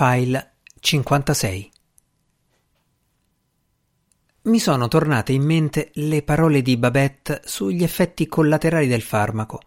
File 0.00 0.58
56 0.78 1.72
Mi 4.42 4.60
sono 4.60 4.86
tornate 4.86 5.32
in 5.32 5.42
mente 5.42 5.90
le 5.94 6.22
parole 6.22 6.62
di 6.62 6.76
Babette 6.76 7.42
sugli 7.44 7.82
effetti 7.82 8.28
collaterali 8.28 8.86
del 8.86 9.02
farmaco 9.02 9.60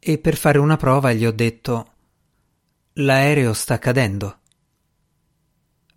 e 0.00 0.18
per 0.18 0.34
fare 0.34 0.58
una 0.58 0.76
prova 0.76 1.12
gli 1.12 1.24
ho 1.24 1.30
detto 1.30 1.92
L'aereo 2.94 3.52
sta 3.52 3.78
cadendo. 3.78 4.38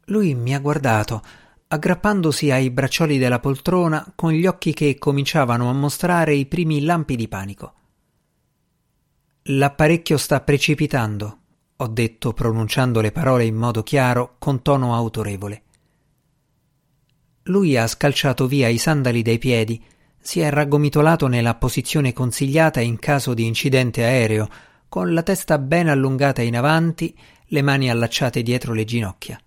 Lui 0.06 0.36
mi 0.36 0.54
ha 0.54 0.60
guardato, 0.60 1.24
aggrappandosi 1.68 2.52
ai 2.52 2.70
braccioli 2.70 3.18
della 3.18 3.40
poltrona 3.40 4.12
con 4.14 4.34
gli 4.34 4.46
occhi 4.46 4.72
che 4.72 5.00
cominciavano 5.00 5.68
a 5.68 5.74
mostrare 5.74 6.36
i 6.36 6.46
primi 6.46 6.84
lampi 6.84 7.16
di 7.16 7.28
panico. 7.28 7.74
L'apparecchio 9.46 10.18
sta 10.20 10.42
precipitando, 10.42 11.41
ho 11.82 11.88
detto 11.88 12.32
pronunciando 12.34 13.02
le 13.02 13.12
parole 13.12 13.44
in 13.46 13.56
modo 13.56 13.82
chiaro, 13.82 14.36
con 14.38 14.62
tono 14.62 14.94
autorevole. 14.94 15.64
Lui 17.46 17.76
ha 17.76 17.88
scalciato 17.88 18.46
via 18.46 18.68
i 18.68 18.78
sandali 18.78 19.24
dai 19.24 19.40
piedi, 19.40 19.84
si 20.20 20.42
è 20.42 20.52
raggomitolato 20.52 21.26
nella 21.26 21.56
posizione 21.56 22.14
consigliata 22.14 22.82
in 22.82 23.00
caso 23.00 23.34
di 23.34 23.48
incidente 23.48 24.04
aereo, 24.04 24.48
con 24.88 25.12
la 25.12 25.24
testa 25.24 25.58
ben 25.58 25.88
allungata 25.88 26.44
in 26.44 26.56
avanti, 26.56 27.18
le 27.46 27.62
mani 27.64 27.90
allacciate 27.90 28.44
dietro 28.44 28.74
le 28.74 28.86
ginocchia. 28.86 29.42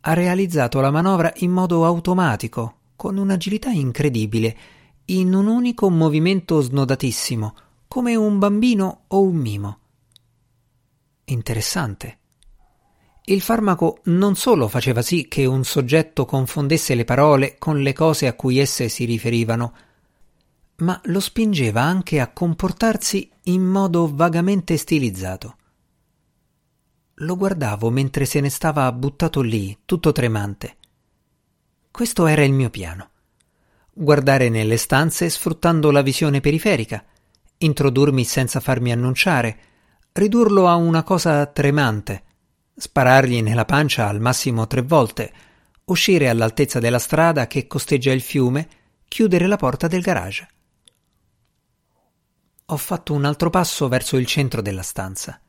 Ha 0.00 0.12
realizzato 0.12 0.80
la 0.80 0.90
manovra 0.90 1.32
in 1.36 1.52
modo 1.52 1.86
automatico, 1.86 2.74
con 2.96 3.16
un'agilità 3.16 3.70
incredibile, 3.70 4.56
in 5.06 5.32
un 5.32 5.46
unico 5.46 5.88
movimento 5.88 6.60
snodatissimo, 6.60 7.54
come 7.88 8.14
un 8.14 8.38
bambino 8.38 9.04
o 9.08 9.22
un 9.22 9.36
mimo. 9.36 9.78
Interessante. 11.30 12.18
Il 13.24 13.42
farmaco 13.42 14.00
non 14.04 14.34
solo 14.36 14.68
faceva 14.68 15.02
sì 15.02 15.28
che 15.28 15.44
un 15.44 15.62
soggetto 15.64 16.24
confondesse 16.24 16.94
le 16.94 17.04
parole 17.04 17.56
con 17.58 17.82
le 17.82 17.92
cose 17.92 18.26
a 18.26 18.32
cui 18.32 18.58
esse 18.58 18.88
si 18.88 19.04
riferivano, 19.04 19.74
ma 20.76 20.98
lo 21.04 21.20
spingeva 21.20 21.82
anche 21.82 22.20
a 22.20 22.32
comportarsi 22.32 23.30
in 23.44 23.62
modo 23.62 24.10
vagamente 24.10 24.78
stilizzato. 24.78 25.56
Lo 27.16 27.36
guardavo 27.36 27.90
mentre 27.90 28.24
se 28.24 28.40
ne 28.40 28.48
stava 28.48 28.90
buttato 28.92 29.42
lì, 29.42 29.76
tutto 29.84 30.12
tremante. 30.12 30.76
Questo 31.90 32.26
era 32.26 32.44
il 32.44 32.52
mio 32.54 32.70
piano. 32.70 33.10
Guardare 33.92 34.48
nelle 34.48 34.78
stanze 34.78 35.28
sfruttando 35.28 35.90
la 35.90 36.00
visione 36.00 36.40
periferica, 36.40 37.04
introdurmi 37.58 38.24
senza 38.24 38.60
farmi 38.60 38.92
annunciare, 38.92 39.58
ridurlo 40.12 40.66
a 40.66 40.74
una 40.74 41.02
cosa 41.02 41.46
tremante, 41.46 42.24
sparargli 42.76 43.42
nella 43.42 43.64
pancia 43.64 44.08
al 44.08 44.20
massimo 44.20 44.66
tre 44.66 44.82
volte, 44.82 45.32
uscire 45.84 46.28
all'altezza 46.28 46.78
della 46.78 46.98
strada 46.98 47.46
che 47.46 47.66
costeggia 47.66 48.12
il 48.12 48.20
fiume, 48.20 48.68
chiudere 49.08 49.46
la 49.46 49.56
porta 49.56 49.86
del 49.86 50.02
garage. 50.02 50.48
Ho 52.66 52.76
fatto 52.76 53.14
un 53.14 53.24
altro 53.24 53.48
passo 53.50 53.88
verso 53.88 54.16
il 54.16 54.26
centro 54.26 54.60
della 54.60 54.82
stanza. 54.82 55.40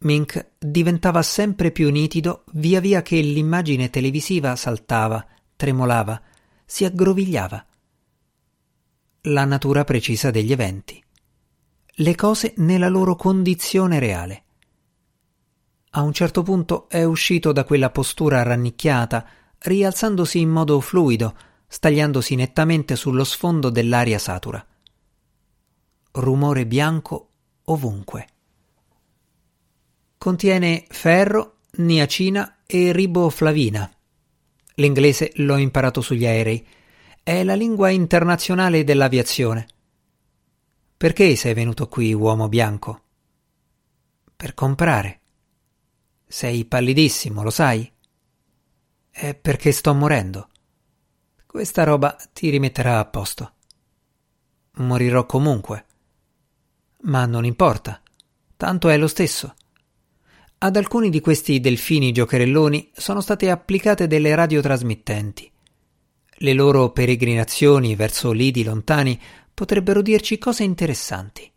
Mink 0.00 0.50
diventava 0.58 1.22
sempre 1.22 1.72
più 1.72 1.90
nitido 1.90 2.44
via 2.52 2.78
via 2.78 3.02
che 3.02 3.20
l'immagine 3.20 3.90
televisiva 3.90 4.54
saltava, 4.54 5.26
tremolava, 5.56 6.20
si 6.64 6.84
aggrovigliava. 6.84 7.66
La 9.22 9.44
natura 9.44 9.82
precisa 9.84 10.30
degli 10.30 10.52
eventi. 10.52 11.02
Le 12.00 12.14
cose 12.14 12.54
nella 12.56 12.88
loro 12.88 13.14
condizione 13.14 13.98
reale. 13.98 14.42
A 15.90 16.02
un 16.02 16.12
certo 16.12 16.42
punto 16.42 16.88
è 16.88 17.04
uscito 17.04 17.52
da 17.52 17.64
quella 17.64 17.90
postura 17.90 18.42
rannicchiata, 18.42 19.26
rialzandosi 19.58 20.40
in 20.40 20.50
modo 20.50 20.80
fluido, 20.80 21.36
stagliandosi 21.66 22.34
nettamente 22.34 22.96
sullo 22.96 23.24
sfondo 23.24 23.70
dell'aria 23.70 24.18
satura 24.18 24.64
rumore 26.20 26.66
bianco 26.66 27.28
ovunque. 27.64 28.26
Contiene 30.16 30.84
ferro, 30.88 31.58
niacina 31.76 32.58
e 32.66 32.92
riboflavina. 32.92 33.90
L'inglese 34.74 35.32
l'ho 35.36 35.56
imparato 35.56 36.00
sugli 36.00 36.26
aerei. 36.26 36.66
È 37.22 37.44
la 37.44 37.54
lingua 37.54 37.90
internazionale 37.90 38.84
dell'aviazione. 38.84 39.66
Perché 40.98 41.36
sei 41.36 41.54
venuto 41.54 41.86
qui, 41.86 42.12
uomo 42.12 42.48
bianco? 42.48 43.02
Per 44.34 44.52
comprare. 44.52 45.20
Sei 46.26 46.64
pallidissimo, 46.64 47.44
lo 47.44 47.50
sai? 47.50 47.88
È 49.08 49.32
perché 49.36 49.70
sto 49.70 49.94
morendo. 49.94 50.48
Questa 51.46 51.84
roba 51.84 52.16
ti 52.32 52.50
rimetterà 52.50 52.98
a 52.98 53.04
posto. 53.04 53.52
Morirò 54.78 55.24
comunque. 55.24 55.86
Ma 57.02 57.26
non 57.26 57.44
importa, 57.44 58.02
tanto 58.56 58.88
è 58.88 58.96
lo 58.96 59.06
stesso. 59.06 59.54
Ad 60.58 60.74
alcuni 60.74 61.10
di 61.10 61.20
questi 61.20 61.60
delfini 61.60 62.10
giocherelloni 62.10 62.90
sono 62.92 63.20
state 63.20 63.50
applicate 63.50 64.08
delle 64.08 64.34
radiotrasmittenti. 64.34 65.48
Le 66.40 66.52
loro 66.54 66.90
peregrinazioni 66.90 67.94
verso 67.94 68.32
lidi 68.32 68.64
lontani 68.64 69.20
potrebbero 69.58 70.02
dirci 70.02 70.38
cose 70.38 70.62
interessanti. 70.62 71.50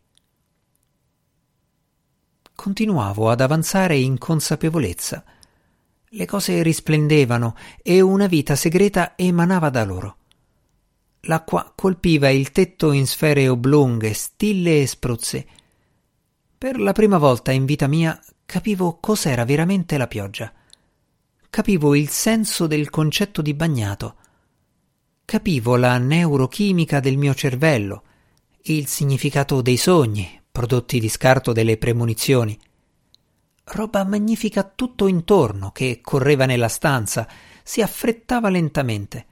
Continuavo 2.52 3.30
ad 3.30 3.40
avanzare 3.40 3.96
in 3.96 4.18
consapevolezza. 4.18 5.22
Le 6.08 6.26
cose 6.26 6.64
risplendevano 6.64 7.54
e 7.80 8.00
una 8.00 8.26
vita 8.26 8.56
segreta 8.56 9.12
emanava 9.14 9.70
da 9.70 9.84
loro. 9.84 10.16
L'acqua 11.20 11.72
colpiva 11.76 12.28
il 12.28 12.50
tetto 12.50 12.90
in 12.90 13.06
sfere 13.06 13.46
oblunghe, 13.46 14.12
stille 14.14 14.80
e 14.80 14.86
spruzze. 14.88 15.46
Per 16.58 16.80
la 16.80 16.90
prima 16.90 17.18
volta 17.18 17.52
in 17.52 17.64
vita 17.64 17.86
mia 17.86 18.20
capivo 18.44 18.98
cos'era 18.98 19.44
veramente 19.44 19.96
la 19.96 20.08
pioggia. 20.08 20.52
Capivo 21.48 21.94
il 21.94 22.08
senso 22.08 22.66
del 22.66 22.90
concetto 22.90 23.42
di 23.42 23.54
bagnato. 23.54 24.16
Capivo 25.32 25.76
la 25.76 25.96
neurochimica 25.96 27.00
del 27.00 27.16
mio 27.16 27.32
cervello, 27.32 28.02
il 28.64 28.86
significato 28.86 29.62
dei 29.62 29.78
sogni, 29.78 30.42
prodotti 30.52 31.00
di 31.00 31.08
scarto 31.08 31.54
delle 31.54 31.78
premonizioni. 31.78 32.60
Roba 33.64 34.04
magnifica 34.04 34.62
tutto 34.62 35.06
intorno 35.06 35.70
che 35.70 36.02
correva 36.02 36.44
nella 36.44 36.68
stanza, 36.68 37.26
si 37.62 37.80
affrettava 37.80 38.50
lentamente 38.50 39.24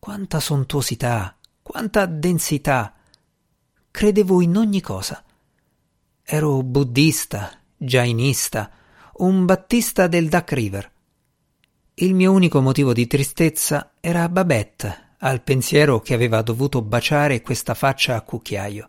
quanta 0.00 0.40
sontuosità, 0.40 1.36
quanta 1.62 2.06
densità. 2.06 2.96
Credevo 3.92 4.40
in 4.40 4.56
ogni 4.56 4.80
cosa. 4.80 5.22
Ero 6.24 6.64
buddista, 6.64 7.60
jainista, 7.76 8.72
un 9.18 9.44
battista 9.44 10.08
del 10.08 10.28
Duck 10.28 10.50
River. 10.50 10.93
Il 11.96 12.12
mio 12.12 12.32
unico 12.32 12.60
motivo 12.60 12.92
di 12.92 13.06
tristezza 13.06 13.92
era 14.00 14.28
Babette, 14.28 15.14
al 15.18 15.42
pensiero 15.42 16.00
che 16.00 16.12
aveva 16.12 16.42
dovuto 16.42 16.82
baciare 16.82 17.40
questa 17.40 17.74
faccia 17.74 18.16
a 18.16 18.22
cucchiaio. 18.22 18.88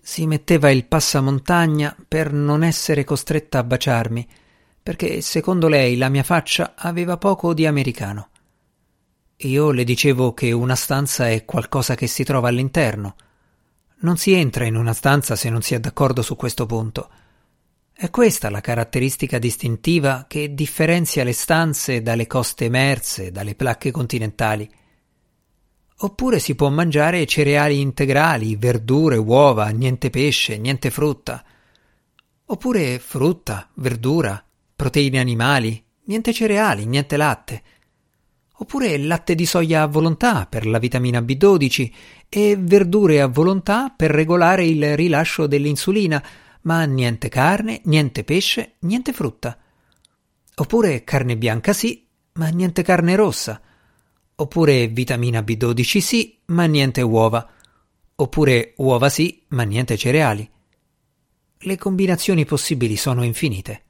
Si 0.00 0.28
metteva 0.28 0.70
il 0.70 0.86
passamontagna 0.86 1.96
per 2.06 2.32
non 2.32 2.62
essere 2.62 3.02
costretta 3.02 3.58
a 3.58 3.64
baciarmi, 3.64 4.28
perché 4.80 5.20
secondo 5.22 5.66
lei 5.66 5.96
la 5.96 6.08
mia 6.08 6.22
faccia 6.22 6.74
aveva 6.76 7.16
poco 7.16 7.52
di 7.52 7.66
americano. 7.66 8.28
Io 9.38 9.72
le 9.72 9.82
dicevo 9.82 10.34
che 10.34 10.52
una 10.52 10.76
stanza 10.76 11.28
è 11.28 11.44
qualcosa 11.44 11.96
che 11.96 12.06
si 12.06 12.22
trova 12.22 12.46
all'interno. 12.46 13.16
Non 14.02 14.16
si 14.16 14.34
entra 14.34 14.66
in 14.66 14.76
una 14.76 14.92
stanza 14.92 15.34
se 15.34 15.50
non 15.50 15.62
si 15.62 15.74
è 15.74 15.80
d'accordo 15.80 16.22
su 16.22 16.36
questo 16.36 16.64
punto. 16.64 17.10
È 18.02 18.08
questa 18.08 18.48
la 18.48 18.62
caratteristica 18.62 19.38
distintiva 19.38 20.24
che 20.26 20.54
differenzia 20.54 21.22
le 21.22 21.34
stanze 21.34 22.00
dalle 22.00 22.26
coste 22.26 22.64
emerse, 22.64 23.30
dalle 23.30 23.54
placche 23.54 23.90
continentali. 23.90 24.66
Oppure 25.98 26.38
si 26.38 26.54
può 26.54 26.70
mangiare 26.70 27.26
cereali 27.26 27.78
integrali, 27.78 28.56
verdure, 28.56 29.18
uova, 29.18 29.68
niente 29.68 30.08
pesce, 30.08 30.56
niente 30.56 30.88
frutta. 30.88 31.44
Oppure 32.46 32.98
frutta, 32.98 33.68
verdura, 33.74 34.42
proteine 34.74 35.20
animali, 35.20 35.84
niente 36.04 36.32
cereali, 36.32 36.86
niente 36.86 37.18
latte 37.18 37.62
oppure 38.60 38.98
latte 38.98 39.34
di 39.34 39.46
soia 39.46 39.82
a 39.82 39.86
volontà 39.86 40.46
per 40.46 40.66
la 40.66 40.78
vitamina 40.78 41.20
B12 41.20 41.90
e 42.28 42.56
verdure 42.58 43.22
a 43.22 43.26
volontà 43.26 43.88
per 43.94 44.10
regolare 44.10 44.66
il 44.66 44.96
rilascio 44.96 45.46
dell'insulina, 45.46 46.22
ma 46.62 46.84
niente 46.84 47.28
carne, 47.28 47.80
niente 47.84 48.24
pesce, 48.24 48.76
niente 48.80 49.12
frutta. 49.12 49.58
Oppure 50.56 51.04
carne 51.04 51.36
bianca 51.36 51.72
sì, 51.72 52.06
ma 52.34 52.48
niente 52.48 52.82
carne 52.82 53.14
rossa. 53.16 53.60
Oppure 54.36 54.88
vitamina 54.88 55.40
B12 55.40 55.98
sì, 55.98 56.38
ma 56.46 56.64
niente 56.64 57.02
uova. 57.02 57.48
Oppure 58.16 58.74
uova 58.76 59.08
sì, 59.08 59.44
ma 59.48 59.62
niente 59.62 59.96
cereali. 59.96 60.48
Le 61.58 61.76
combinazioni 61.76 62.44
possibili 62.44 62.96
sono 62.96 63.22
infinite. 63.22 63.84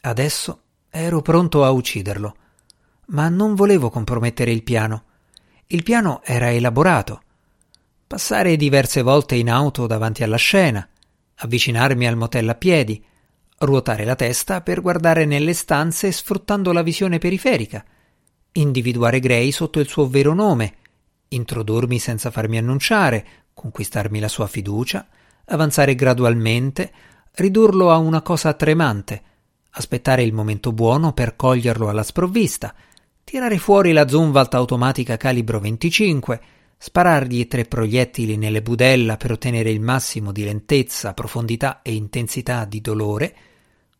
Adesso 0.00 0.62
ero 0.90 1.22
pronto 1.22 1.64
a 1.64 1.70
ucciderlo, 1.70 2.36
ma 3.08 3.28
non 3.28 3.54
volevo 3.54 3.88
compromettere 3.88 4.50
il 4.50 4.62
piano. 4.62 5.04
Il 5.68 5.82
piano 5.82 6.22
era 6.22 6.52
elaborato. 6.52 7.22
Passare 8.12 8.56
diverse 8.56 9.00
volte 9.00 9.36
in 9.36 9.48
auto 9.48 9.86
davanti 9.86 10.22
alla 10.22 10.36
scena, 10.36 10.86
avvicinarmi 11.36 12.06
al 12.06 12.14
motel 12.14 12.46
a 12.46 12.54
piedi, 12.54 13.02
ruotare 13.60 14.04
la 14.04 14.16
testa 14.16 14.60
per 14.60 14.82
guardare 14.82 15.24
nelle 15.24 15.54
stanze 15.54 16.12
sfruttando 16.12 16.72
la 16.72 16.82
visione 16.82 17.16
periferica, 17.16 17.82
individuare 18.52 19.18
Gray 19.18 19.50
sotto 19.50 19.80
il 19.80 19.88
suo 19.88 20.10
vero 20.10 20.34
nome, 20.34 20.74
introdurmi 21.28 21.98
senza 21.98 22.30
farmi 22.30 22.58
annunciare, 22.58 23.26
conquistarmi 23.54 24.20
la 24.20 24.28
sua 24.28 24.46
fiducia, 24.46 25.08
avanzare 25.46 25.94
gradualmente, 25.94 26.92
ridurlo 27.36 27.90
a 27.90 27.96
una 27.96 28.20
cosa 28.20 28.52
tremante, 28.52 29.22
aspettare 29.70 30.22
il 30.22 30.34
momento 30.34 30.70
buono 30.72 31.14
per 31.14 31.34
coglierlo 31.34 31.88
alla 31.88 32.02
sprovvista, 32.02 32.74
tirare 33.24 33.56
fuori 33.56 33.92
la 33.92 34.06
Zumwalt 34.06 34.52
automatica 34.52 35.16
calibro 35.16 35.60
25, 35.60 36.40
sparargli 36.84 37.46
tre 37.46 37.64
proiettili 37.64 38.36
nelle 38.36 38.60
budella 38.60 39.16
per 39.16 39.30
ottenere 39.30 39.70
il 39.70 39.80
massimo 39.80 40.32
di 40.32 40.42
lentezza, 40.42 41.14
profondità 41.14 41.80
e 41.80 41.94
intensità 41.94 42.64
di 42.64 42.80
dolore, 42.80 43.32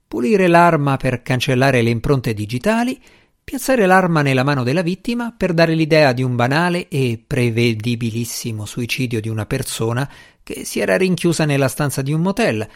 pulire 0.08 0.48
l'arma 0.48 0.96
per 0.96 1.22
cancellare 1.22 1.80
le 1.80 1.90
impronte 1.90 2.34
digitali, 2.34 3.00
piazzare 3.44 3.86
l'arma 3.86 4.22
nella 4.22 4.42
mano 4.42 4.64
della 4.64 4.82
vittima 4.82 5.32
per 5.32 5.54
dare 5.54 5.74
l'idea 5.74 6.12
di 6.12 6.24
un 6.24 6.34
banale 6.34 6.88
e 6.88 7.22
prevedibilissimo 7.24 8.66
suicidio 8.66 9.20
di 9.20 9.28
una 9.28 9.46
persona 9.46 10.10
che 10.42 10.64
si 10.64 10.80
era 10.80 10.96
rinchiusa 10.96 11.44
nella 11.44 11.68
stanza 11.68 12.02
di 12.02 12.12
un 12.12 12.20
motel, 12.20 12.68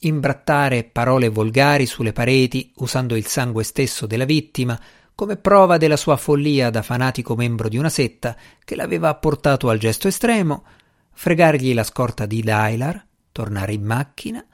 imbrattare 0.00 0.84
parole 0.84 1.30
volgari 1.30 1.86
sulle 1.86 2.12
pareti 2.12 2.70
usando 2.76 3.16
il 3.16 3.24
sangue 3.24 3.64
stesso 3.64 4.04
della 4.04 4.26
vittima 4.26 4.78
come 5.22 5.36
prova 5.36 5.76
della 5.76 5.96
sua 5.96 6.16
follia 6.16 6.68
da 6.70 6.82
fanatico 6.82 7.36
membro 7.36 7.68
di 7.68 7.76
una 7.76 7.88
setta 7.88 8.36
che 8.64 8.74
l'aveva 8.74 9.14
portato 9.14 9.68
al 9.68 9.78
gesto 9.78 10.08
estremo, 10.08 10.64
fregargli 11.12 11.72
la 11.74 11.84
scorta 11.84 12.26
di 12.26 12.42
Dylar, 12.42 13.06
tornare 13.30 13.72
in 13.72 13.84
macchina, 13.84 14.44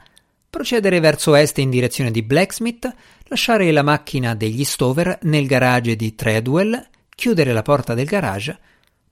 procedere 0.51 1.01
verso 1.01 1.35
est 1.35 1.57
in 1.57 1.71
direzione 1.71 2.11
di 2.11 2.23
Blacksmith, 2.23 2.95
lasciare 3.29 3.73
la 3.73 3.83
macchina 3.83 4.35
degli 4.35 4.63
Stover 4.63 5.21
nel 5.23 5.47
garage 5.47 5.97
di 5.97 6.15
Treadwell, 6.15 6.87
chiudere 7.15 7.55
la 7.55 7.63
porta 7.63 7.95
del 7.95 8.05
garage, 8.05 8.59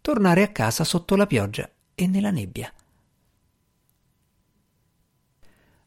tornare 0.03 0.43
a 0.43 0.49
casa 0.49 0.85
sotto 0.85 1.17
la 1.17 1.27
pioggia 1.27 1.67
e 1.95 2.07
nella 2.07 2.31
nebbia. 2.31 2.71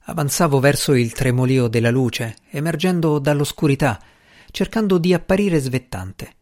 Avanzavo 0.05 0.59
verso 0.59 0.95
il 0.95 1.13
tremolio 1.13 1.67
della 1.67 1.91
luce, 1.91 2.37
emergendo 2.49 3.19
dall'oscurità, 3.19 4.01
cercando 4.51 4.97
di 4.97 5.13
apparire 5.13 5.59
svettante. 5.59 6.35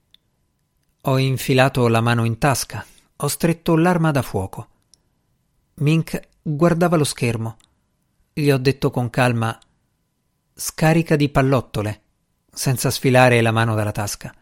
Ho 1.02 1.18
infilato 1.18 1.88
la 1.88 2.02
mano 2.02 2.26
in 2.26 2.38
tasca, 2.38 2.86
ho 3.16 3.28
stretto 3.28 3.76
l'arma 3.76 4.12
da 4.12 4.22
fuoco. 4.22 4.68
Mink 5.76 6.20
guardava 6.42 6.98
lo 6.98 7.04
schermo. 7.04 7.58
Gli 8.34 8.50
ho 8.50 8.58
detto 8.58 8.92
con 8.92 9.10
calma 9.10 9.58
scarica 10.54 11.16
di 11.16 11.30
pallottole, 11.30 12.02
senza 12.52 12.90
sfilare 12.90 13.42
la 13.42 13.52
mano 13.52 13.76
dalla 13.76 13.92
tasca. 13.92 14.34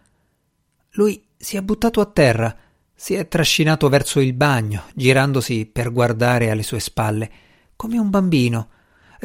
Lui 0.91 1.27
si 1.35 1.57
è 1.57 1.61
buttato 1.61 1.99
a 1.99 2.05
terra, 2.05 2.55
si 2.93 3.13
è 3.13 3.27
trascinato 3.27 3.89
verso 3.89 4.21
il 4.21 4.33
bagno, 4.33 4.83
girandosi 4.95 5.65
per 5.65 5.91
guardare 5.91 6.49
alle 6.49 6.63
sue 6.63 6.79
spalle, 6.79 7.31
come 7.75 7.97
un 7.97 8.09
bambino, 8.09 8.69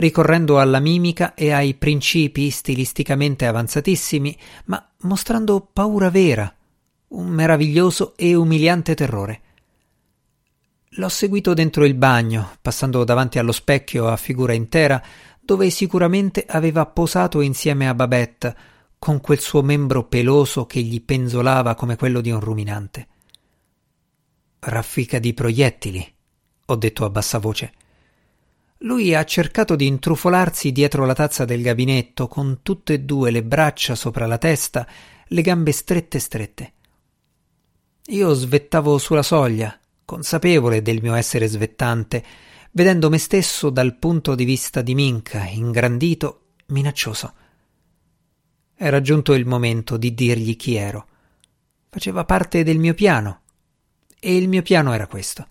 ricorrendo 0.00 0.58
alla 0.58 0.81
mimica 0.81 1.35
e 1.35 1.52
ai 1.52 1.75
principi 1.75 2.50
stilisticamente 2.50 3.47
avanzatissimi, 3.47 4.37
ma 4.64 4.91
mostrando 5.02 5.69
paura 5.73 6.11
vera, 6.11 6.52
un 7.08 7.29
meraviglioso 7.29 8.14
e 8.17 8.35
umiliante 8.35 8.94
terrore. 8.94 9.41
L'ho 10.94 11.08
seguito 11.08 11.55
dentro 11.55 11.85
il 11.85 11.94
bagno, 11.94 12.56
passando 12.61 13.05
davanti 13.05 13.38
allo 13.38 13.52
specchio 13.52 14.08
a 14.08 14.17
figura 14.17 14.55
intera, 14.55 15.00
dove 15.41 15.70
sicuramente 15.70 16.44
aveva 16.49 16.87
posato 16.87 17.41
insieme 17.41 17.88
a 17.88 17.94
Babette, 17.94 18.56
con 18.99 19.20
quel 19.20 19.38
suo 19.38 19.62
membro 19.62 20.05
peloso 20.05 20.67
che 20.67 20.81
gli 20.81 21.00
penzolava 21.02 21.75
come 21.75 21.97
quello 21.97 22.20
di 22.20 22.31
un 22.31 22.41
ruminante. 22.41 23.06
Raffica 24.58 25.19
di 25.19 25.32
proiettili, 25.32 26.14
ho 26.67 26.76
detto 26.76 27.05
a 27.05 27.11
bassa 27.11 27.38
voce. 27.38 27.73
Lui 28.85 29.15
ha 29.15 29.25
cercato 29.25 29.77
di 29.77 29.87
intrufolarsi 29.87 30.73
dietro 30.73 31.05
la 31.05 31.12
tazza 31.12 31.44
del 31.44 31.61
gabinetto 31.61 32.29
con 32.29 32.61
tutte 32.62 32.94
e 32.94 33.00
due 33.00 33.31
le 33.31 33.43
braccia 33.43 33.94
sopra 33.94 34.25
la 34.25 34.38
testa, 34.38 34.87
le 35.27 35.43
gambe 35.43 35.71
strette 35.71 36.19
strette. 36.19 36.73
Io 38.06 38.32
svettavo 38.32 38.97
sulla 38.97 39.23
soglia, 39.23 39.79
consapevole 40.06 40.81
del 40.81 41.03
mio 41.03 41.12
essere 41.12 41.47
svettante, 41.47 42.25
vedendo 42.71 43.11
me 43.11 43.19
stesso 43.19 43.69
dal 43.69 43.97
punto 43.97 44.35
di 44.35 44.44
vista 44.47 44.81
di 44.81 44.94
Minca, 44.94 45.44
ingrandito, 45.44 46.53
minaccioso. 46.69 47.35
Era 48.75 49.03
giunto 49.03 49.35
il 49.35 49.44
momento 49.44 49.99
di 49.99 50.15
dirgli 50.15 50.56
chi 50.56 50.76
ero. 50.76 51.06
Faceva 51.91 52.25
parte 52.25 52.65
del 52.65 52.79
mio 52.79 52.94
piano. 52.94 53.43
E 54.19 54.35
il 54.35 54.49
mio 54.49 54.62
piano 54.62 54.94
era 54.94 55.06
questo. 55.06 55.47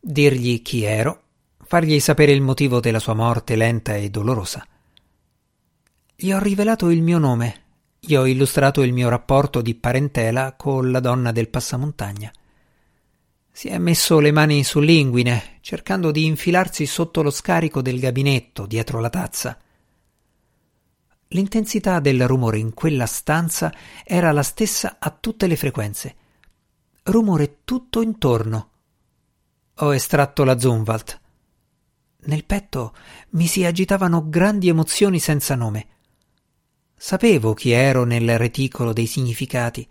Dirgli 0.00 0.62
chi 0.62 0.84
ero 0.84 1.24
fargli 1.70 2.00
sapere 2.00 2.32
il 2.32 2.40
motivo 2.40 2.80
della 2.80 2.98
sua 2.98 3.14
morte 3.14 3.54
lenta 3.54 3.94
e 3.94 4.10
dolorosa. 4.10 4.66
Gli 6.16 6.32
ho 6.32 6.40
rivelato 6.40 6.90
il 6.90 7.00
mio 7.00 7.18
nome, 7.18 7.62
gli 8.00 8.16
ho 8.16 8.26
illustrato 8.26 8.82
il 8.82 8.92
mio 8.92 9.08
rapporto 9.08 9.62
di 9.62 9.76
parentela 9.76 10.54
con 10.54 10.90
la 10.90 10.98
donna 10.98 11.30
del 11.30 11.48
passamontagna. 11.48 12.32
Si 13.52 13.68
è 13.68 13.78
messo 13.78 14.18
le 14.18 14.32
mani 14.32 14.64
sull'inguine, 14.64 15.58
cercando 15.60 16.10
di 16.10 16.24
infilarsi 16.24 16.86
sotto 16.86 17.22
lo 17.22 17.30
scarico 17.30 17.80
del 17.82 18.00
gabinetto, 18.00 18.66
dietro 18.66 18.98
la 18.98 19.10
tazza. 19.10 19.56
L'intensità 21.28 22.00
del 22.00 22.26
rumore 22.26 22.58
in 22.58 22.74
quella 22.74 23.06
stanza 23.06 23.72
era 24.02 24.32
la 24.32 24.42
stessa 24.42 24.96
a 24.98 25.10
tutte 25.10 25.46
le 25.46 25.54
frequenze. 25.54 26.16
Rumore 27.04 27.58
tutto 27.62 28.02
intorno. 28.02 28.70
Ho 29.76 29.94
estratto 29.94 30.42
la 30.42 30.58
Zumwalt. 30.58 31.20
Nel 32.22 32.44
petto 32.44 32.94
mi 33.30 33.46
si 33.46 33.64
agitavano 33.64 34.28
grandi 34.28 34.68
emozioni 34.68 35.18
senza 35.18 35.54
nome. 35.54 35.86
Sapevo 36.94 37.54
chi 37.54 37.70
ero 37.70 38.04
nel 38.04 38.36
reticolo 38.36 38.92
dei 38.92 39.06
significati. 39.06 39.88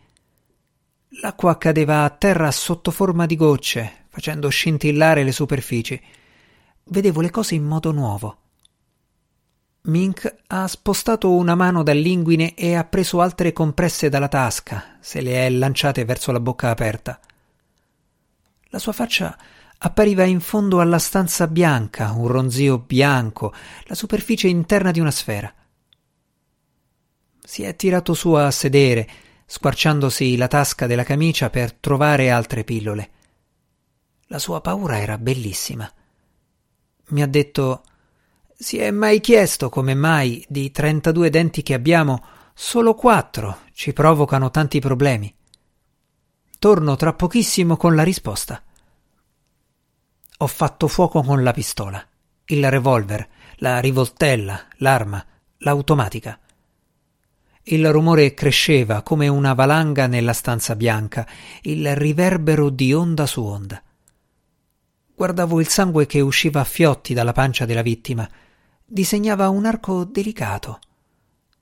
L'acqua 1.22 1.58
cadeva 1.58 2.04
a 2.04 2.10
terra 2.12 2.52
sotto 2.52 2.92
forma 2.92 3.26
di 3.26 3.36
gocce, 3.36 4.06
facendo 4.10 4.48
scintillare 4.50 5.24
le 5.24 5.32
superfici. 5.32 6.00
Vedevo 6.84 7.22
le 7.22 7.32
cose 7.32 7.56
in 7.56 7.64
modo 7.64 7.92
nuovo. 7.92 8.38
Mink 9.84 10.42
ha 10.48 10.68
spostato 10.68 11.32
una 11.32 11.56
mano 11.56 11.82
dall'inguine 11.82 12.54
e 12.54 12.76
ha 12.76 12.84
preso 12.84 13.22
altre 13.22 13.54
compresse 13.54 14.10
dalla 14.10 14.28
tasca, 14.28 14.98
se 15.00 15.22
le 15.22 15.48
è 15.48 15.50
lanciate 15.50 16.06
verso 16.06 16.32
la 16.32 16.40
bocca 16.40 16.70
aperta. 16.70 17.20
La 18.66 18.78
sua 18.78 18.92
faccia 18.92 19.36
appariva 19.82 20.24
in 20.24 20.42
fondo 20.42 20.82
alla 20.82 21.00
stanza 21.00 21.48
bianca, 21.48 22.12
un 22.12 22.28
ronzio 22.28 22.80
bianco, 22.80 23.54
la 23.86 23.96
superficie 23.96 24.48
interna 24.48 24.92
di 24.92 25.00
una 25.00 25.12
sfera. 25.12 25.54
Si 27.42 27.64
è 27.64 27.76
tirato 27.76 28.14
su 28.14 28.34
a 28.34 28.52
sedere, 28.52 29.08
squarciandosi 29.46 30.36
la 30.36 30.48
tasca 30.48 30.86
della 30.86 31.04
camicia 31.04 31.50
per 31.50 31.74
trovare 31.74 32.30
altre 32.30 32.64
pillole. 32.64 33.12
La 34.28 34.38
sua 34.38 34.62
paura 34.62 35.00
era 35.00 35.18
bellissima. 35.18 35.92
Mi 37.08 37.22
ha 37.22 37.28
detto 37.28 37.84
Si 38.56 38.78
è 38.78 38.92
mai 38.92 39.22
chiesto 39.22 39.70
come 39.70 39.96
mai 39.96 40.46
di 40.50 40.70
trentadue 40.72 41.30
denti 41.30 41.64
che 41.64 41.74
abbiamo, 41.74 42.24
solo 42.54 42.94
quattro 42.94 43.62
ci 43.72 43.94
provocano 43.94 44.52
tanti 44.52 44.80
problemi? 44.82 45.34
Torno 46.60 46.96
tra 46.98 47.14
pochissimo 47.14 47.78
con 47.78 47.96
la 47.96 48.04
risposta. 48.04 48.62
Ho 50.42 50.48
fatto 50.48 50.88
fuoco 50.88 51.22
con 51.22 51.44
la 51.44 51.52
pistola, 51.52 52.02
il 52.46 52.70
revolver, 52.70 53.28
la 53.58 53.82
rivoltella, 53.82 54.68
l'arma, 54.78 55.22
l'automatica. 55.58 56.40
Il 57.64 57.92
rumore 57.92 58.34
cresceva 58.34 59.02
come 59.02 59.28
una 59.28 59.54
valanga 59.54 60.08
nella 60.08 60.32
stanza 60.32 60.78
bianca, 60.78 61.28
il 61.64 61.94
riverbero 61.94 62.70
di 62.70 62.94
onda 62.94 63.26
su 63.26 63.44
onda. 63.44 63.84
Guardavo 65.14 65.60
il 65.60 65.68
sangue 65.68 66.06
che 66.06 66.22
usciva 66.22 66.62
a 66.62 66.64
fiotti 66.64 67.14
dalla 67.14 67.34
pancia 67.34 67.66
della 67.66 67.82
vittima. 67.82 68.26
Disegnava 68.86 69.50
un 69.50 69.66
arco 69.66 70.06
delicato. 70.06 70.80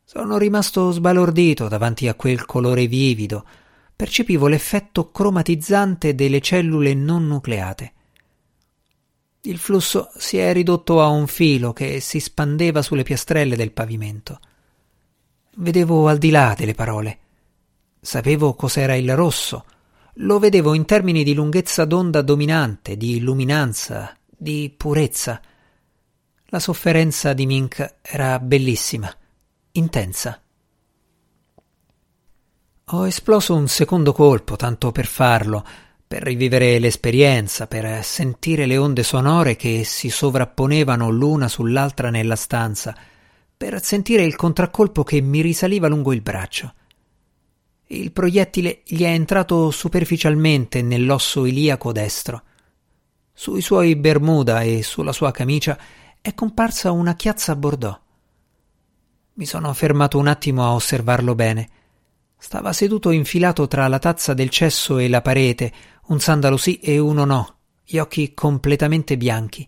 Sono 0.03 0.37
rimasto 0.37 0.91
sbalordito 0.91 1.67
davanti 1.67 2.07
a 2.07 2.13
quel 2.13 2.45
colore 2.45 2.85
vivido. 2.85 3.43
Percepivo 3.95 4.45
l'effetto 4.45 5.09
cromatizzante 5.09 6.13
delle 6.13 6.41
cellule 6.41 6.93
non 6.93 7.25
nucleate. 7.25 7.93
Il 9.47 9.59
flusso 9.59 10.09
si 10.17 10.37
è 10.37 10.51
ridotto 10.51 11.01
a 11.01 11.07
un 11.07 11.25
filo 11.25 11.71
che 11.71 12.01
si 12.01 12.19
spandeva 12.19 12.81
sulle 12.81 13.03
piastrelle 13.03 13.55
del 13.55 13.71
pavimento. 13.71 14.41
Vedevo 15.55 16.09
al 16.09 16.17
di 16.17 16.31
là 16.31 16.53
delle 16.55 16.73
parole. 16.73 17.19
Sapevo 18.01 18.55
cos'era 18.55 18.95
il 18.95 19.15
rosso. 19.15 19.63
Lo 20.15 20.37
vedevo 20.37 20.73
in 20.73 20.83
termini 20.83 21.23
di 21.23 21.33
lunghezza 21.33 21.85
d'onda 21.85 22.21
dominante, 22.21 22.97
di 22.97 23.15
illuminanza, 23.15 24.13
di 24.25 24.73
purezza. 24.75 25.41
La 26.47 26.59
sofferenza 26.59 27.31
di 27.31 27.45
Mink 27.45 27.99
era 28.01 28.39
bellissima, 28.39 29.09
intensa. 29.71 30.41
Ho 32.83 33.07
esploso 33.07 33.55
un 33.55 33.69
secondo 33.69 34.11
colpo, 34.11 34.57
tanto 34.57 34.91
per 34.91 35.05
farlo, 35.05 35.65
per 36.07 36.23
rivivere 36.23 36.79
l'esperienza, 36.79 37.67
per 37.67 38.01
sentire 38.03 38.65
le 38.65 38.77
onde 38.77 39.03
sonore 39.03 39.57
che 39.57 39.83
si 39.83 40.09
sovrapponevano 40.09 41.09
l'una 41.09 41.49
sull'altra 41.49 42.09
nella 42.09 42.37
stanza, 42.37 42.95
per 43.57 43.83
sentire 43.83 44.23
il 44.23 44.37
contraccolpo 44.37 45.03
che 45.03 45.19
mi 45.19 45.41
risaliva 45.41 45.89
lungo 45.89 46.13
il 46.13 46.21
braccio. 46.21 46.73
Il 47.87 48.11
proiettile 48.11 48.81
gli 48.85 49.03
è 49.03 49.09
entrato 49.09 49.69
superficialmente 49.71 50.81
nell'osso 50.81 51.45
iliaco 51.45 51.91
destro. 51.91 52.43
Sui 53.33 53.61
suoi 53.61 53.95
bermuda 53.95 54.61
e 54.61 54.83
sulla 54.83 55.11
sua 55.11 55.31
camicia 55.31 55.77
è 56.21 56.33
comparsa 56.33 56.91
una 56.91 57.15
chiazza 57.15 57.55
bordeaux. 57.55 57.99
Mi 59.33 59.45
sono 59.45 59.73
fermato 59.73 60.17
un 60.17 60.27
attimo 60.27 60.63
a 60.63 60.73
osservarlo 60.73 61.35
bene. 61.35 61.69
Stava 62.47 62.71
seduto 62.71 63.11
infilato 63.11 63.67
tra 63.67 63.89
la 63.89 63.99
tazza 63.99 64.33
del 64.33 64.49
cesso 64.49 64.99
e 64.99 65.09
la 65.09 65.21
parete, 65.21 65.73
un 66.05 66.21
sandalo 66.21 66.55
sì 66.55 66.79
e 66.79 66.97
uno 66.97 67.25
no, 67.25 67.57
gli 67.83 67.97
occhi 67.97 68.33
completamente 68.33 69.17
bianchi. 69.17 69.67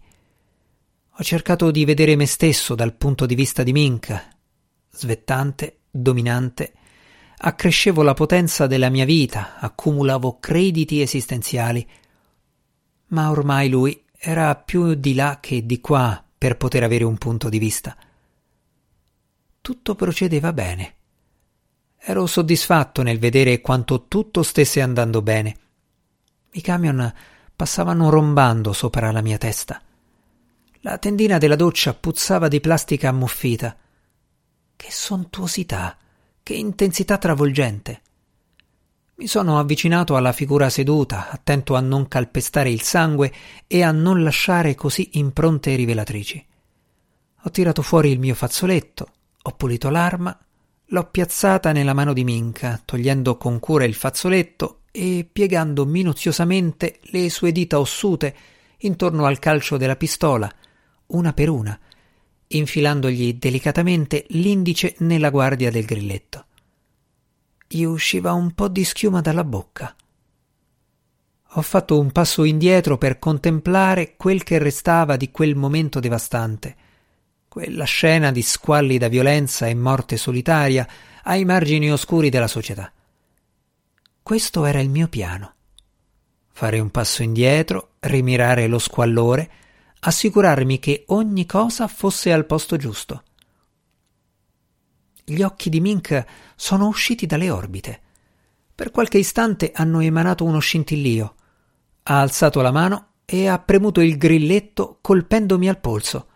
Ho 1.09 1.21
cercato 1.21 1.71
di 1.71 1.83
vedere 1.83 2.15
me 2.15 2.25
stesso 2.25 2.75
dal 2.75 2.95
punto 2.95 3.25
di 3.25 3.36
vista 3.36 3.63
di 3.63 3.74
Minka, 3.74 4.29
svettante, 4.91 5.79
dominante. 5.91 6.71
Accrescevo 7.39 8.01
la 8.01 8.13
potenza 8.13 8.65
della 8.65 8.88
mia 8.88 9.03
vita, 9.03 9.59
accumulavo 9.59 10.39
crediti 10.39 11.01
esistenziali. 11.01 11.86
Ma 13.07 13.29
ormai 13.29 13.67
lui 13.67 14.05
era 14.17 14.55
più 14.55 14.93
di 14.93 15.15
là 15.15 15.39
che 15.41 15.65
di 15.65 15.81
qua 15.81 16.24
per 16.38 16.55
poter 16.55 16.83
avere 16.83 17.03
un 17.03 17.17
punto 17.17 17.50
di 17.50 17.59
vista. 17.59 17.93
Tutto 19.59 19.95
procedeva 19.95 20.53
bene. 20.53 20.93
Ero 22.01 22.25
soddisfatto 22.25 23.03
nel 23.03 23.20
vedere 23.20 23.60
quanto 23.62 24.08
tutto 24.08 24.41
stesse 24.41 24.82
andando 24.82 25.22
bene. 25.22 25.58
I 26.51 26.62
camion 26.62 27.13
passavano 27.56 28.10
rombando 28.10 28.72
sopra 28.72 29.12
la 29.12 29.22
mia 29.22 29.38
testa. 29.38 29.82
La 30.82 30.98
tendina 30.98 31.38
della 31.38 31.58
doccia 31.58 31.94
puzzava 31.94 32.48
di 32.48 32.62
plastica 32.62 33.10
ammuffita. 33.10 33.75
Che 34.75 34.91
sontuosità, 34.91 35.98
che 36.41 36.53
intensità 36.53 37.18
travolgente. 37.18 38.01
Mi 39.15 39.27
sono 39.27 39.60
avvicinato 39.60 40.15
alla 40.15 40.32
figura 40.32 40.70
seduta, 40.70 41.29
attento 41.29 41.75
a 41.75 41.82
non 41.82 42.08
calpestare 42.08 42.70
il 42.70 42.82
sangue 42.82 43.34
e 43.68 43.84
a 43.84 43.91
non 43.91 44.24
lasciare 44.24 44.74
così 44.75 45.10
impronte 45.13 45.75
rivelatrici. 45.75 46.48
Ho 47.44 47.51
tirato 47.51 47.82
fuori 47.82 48.12
il 48.12 48.20
mio 48.20 48.36
fazzoletto, 48.36 49.12
ho 49.41 49.51
pulito 49.51 49.89
l'arma, 49.89 50.39
l'ho 50.89 51.10
piazzata 51.10 51.72
nella 51.72 51.93
mano 51.93 52.13
di 52.13 52.24
Minca, 52.24 52.81
togliendo 52.84 53.38
con 53.38 53.60
cura 53.60 53.86
il 53.86 53.93
fazzoletto 53.93 54.81
e 54.91 55.27
piegando 55.31 55.86
minuziosamente 55.86 57.00
le 57.12 57.29
sue 57.29 57.51
dita 57.51 57.79
ossute 57.79 58.36
intorno 58.79 59.25
al 59.25 59.39
calcio 59.39 59.77
della 59.77 59.96
pistola, 59.96 60.51
una 61.08 61.34
per 61.34 61.50
una, 61.50 61.79
infilandogli 62.48 63.34
delicatamente 63.34 64.25
l'indice 64.29 64.96
nella 65.00 65.29
guardia 65.29 65.69
del 65.69 65.86
grilletto 65.86 66.46
gli 67.72 67.84
usciva 67.84 68.34
un 68.34 68.53
po' 68.55 68.67
di 68.67 68.84
schiuma 68.84 69.22
dalla 69.22 69.43
bocca. 69.43 69.96
Ho 71.53 71.62
fatto 71.62 72.00
un 72.00 72.12
passo 72.12 72.43
indietro 72.43 72.98
per 72.98 73.19
contemplare 73.19 74.15
quel 74.17 74.41
che 74.41 74.58
restava 74.58 75.17
di 75.17 75.29
quel 75.29 75.55
momento 75.55 76.00
devastante, 76.00 76.75
quella 77.50 77.84
scena 77.84 78.32
di 78.32 78.44
squallida 78.44 79.08
violenza 79.08 79.68
e 79.68 79.74
morte 79.74 80.15
solitaria 80.15 80.88
ai 81.24 81.44
margini 81.44 81.91
oscuri 81.91 82.29
della 82.29 82.48
società. 82.48 82.91
Questo 84.22 84.65
era 84.65 84.79
il 84.79 84.89
mio 84.89 85.08
piano. 85.08 85.56
Fare 86.51 86.79
un 86.79 86.91
passo 86.91 87.24
indietro, 87.24 87.96
rimirare 88.01 88.68
lo 88.68 88.77
squallore, 88.77 89.51
assicurarmi 90.01 90.77
che 90.79 91.03
ogni 91.08 91.46
cosa 91.48 91.88
fosse 91.88 92.32
al 92.32 92.46
posto 92.46 92.77
giusto. 92.77 93.24
Gli 95.24 95.41
occhi 95.41 95.70
di 95.70 95.79
Mink 95.79 96.25
sono 96.56 96.88
usciti 96.88 97.25
dalle 97.25 97.50
orbite. 97.50 98.01
Per 98.75 98.91
qualche 98.91 99.18
istante 99.18 99.72
hanno 99.74 100.00
emanato 100.00 100.46
uno 100.46 100.60
scintillio. 100.60 101.36
Ha 102.03 102.22
alzato 102.22 102.62
la 102.62 102.72
mano 102.72 103.08
e 103.25 103.48
ha 103.48 103.60
premuto 103.60 104.01
il 104.01 104.18
grilletto 104.18 105.00
colpendomi 105.01 105.68
al 105.68 105.79
polso. 105.79 106.27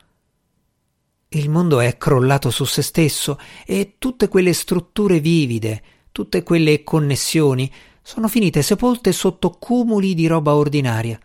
Il 1.35 1.49
mondo 1.49 1.79
è 1.79 1.97
crollato 1.97 2.51
su 2.51 2.63
se 2.63 2.83
stesso 2.83 3.39
e 3.65 3.95
tutte 3.97 4.27
quelle 4.27 4.53
strutture 4.53 5.19
vivide, 5.19 5.81
tutte 6.11 6.43
quelle 6.43 6.83
connessioni 6.83 7.71
sono 8.03 8.27
finite 8.27 8.61
sepolte 8.61 9.11
sotto 9.11 9.49
cumuli 9.49 10.13
di 10.13 10.27
roba 10.27 10.53
ordinaria. 10.53 11.19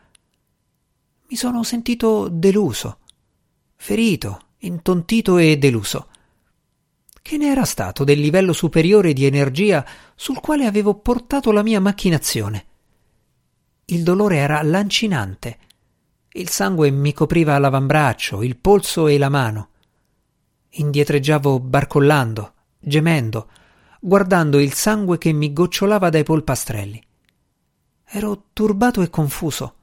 Mi 1.28 1.36
sono 1.36 1.62
sentito 1.62 2.28
deluso, 2.28 3.00
ferito, 3.76 4.40
intontito 4.60 5.36
e 5.36 5.58
deluso. 5.58 6.08
Che 7.20 7.36
ne 7.36 7.50
era 7.50 7.66
stato 7.66 8.02
del 8.04 8.18
livello 8.18 8.54
superiore 8.54 9.12
di 9.12 9.26
energia 9.26 9.84
sul 10.14 10.40
quale 10.40 10.64
avevo 10.64 10.94
portato 10.94 11.52
la 11.52 11.62
mia 11.62 11.80
macchinazione? 11.80 12.66
Il 13.84 14.02
dolore 14.04 14.36
era 14.38 14.62
lancinante. 14.62 15.58
Il 16.32 16.48
sangue 16.48 16.90
mi 16.90 17.12
copriva 17.12 17.58
l'avambraccio, 17.58 18.42
il 18.42 18.56
polso 18.56 19.06
e 19.06 19.18
la 19.18 19.28
mano. 19.28 19.68
Indietreggiavo 20.80 21.60
barcollando, 21.60 22.52
gemendo, 22.78 23.48
guardando 24.00 24.58
il 24.58 24.72
sangue 24.72 25.18
che 25.18 25.32
mi 25.32 25.52
gocciolava 25.52 26.08
dai 26.08 26.24
polpastrelli. 26.24 27.02
Ero 28.04 28.44
turbato 28.52 29.02
e 29.02 29.10
confuso. 29.10 29.74